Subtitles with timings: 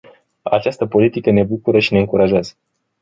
[0.41, 2.53] Această politică ne bucură și ne încurajează.